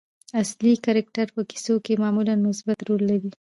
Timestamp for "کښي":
1.85-1.95